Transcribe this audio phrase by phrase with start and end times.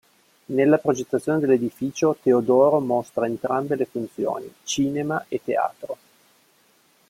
[0.45, 5.97] Nella progettazione dell'edificio, Teodoro mostra entrambe le funzioni: cinema e teatro.